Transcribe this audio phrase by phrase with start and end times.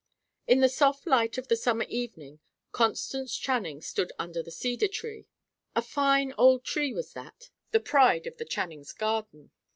[0.47, 2.39] In the soft light of the summer evening,
[2.71, 5.27] Constance Channing stood under the cedar tree.
[5.75, 9.51] A fine old tree was that, the pride of the Channings' garden.